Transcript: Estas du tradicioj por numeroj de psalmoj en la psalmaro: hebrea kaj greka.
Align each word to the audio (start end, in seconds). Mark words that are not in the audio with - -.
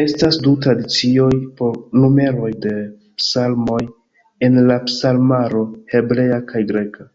Estas 0.00 0.38
du 0.46 0.50
tradicioj 0.66 1.30
por 1.60 1.78
numeroj 2.02 2.50
de 2.66 2.74
psalmoj 3.24 3.80
en 4.50 4.62
la 4.72 4.78
psalmaro: 4.90 5.66
hebrea 5.96 6.44
kaj 6.54 6.66
greka. 6.76 7.10